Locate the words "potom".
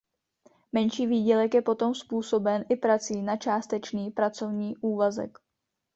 1.61-1.95